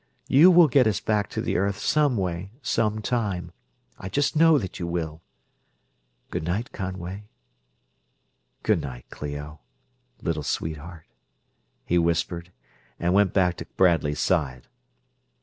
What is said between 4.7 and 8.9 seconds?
you will. Good night, Conway." "Good